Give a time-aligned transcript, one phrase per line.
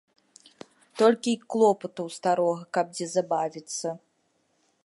[1.01, 3.87] Толькі й клопату ў старога каб дзе забавіцца.